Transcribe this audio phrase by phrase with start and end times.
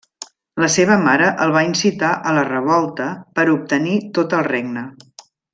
[0.63, 4.89] La seva mare el va incitar a la revolta per obtenir tot el regne.